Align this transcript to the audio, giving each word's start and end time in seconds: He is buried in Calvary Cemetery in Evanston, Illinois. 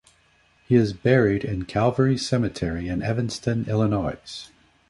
He 0.67 0.73
is 0.73 0.93
buried 0.93 1.45
in 1.45 1.65
Calvary 1.65 2.17
Cemetery 2.17 2.87
in 2.87 3.03
Evanston, 3.03 3.65
Illinois. 3.69 4.15